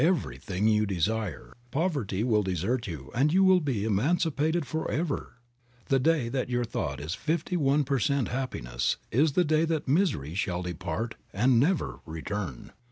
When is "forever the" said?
4.65-5.99